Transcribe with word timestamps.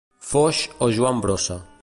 Foix 0.29 0.61
o 0.79 0.89
Joan 0.97 1.21
Brossa. 1.27 1.59